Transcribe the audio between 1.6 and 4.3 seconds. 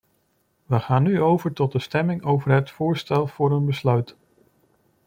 de stemming over het voorstel voor een besluit.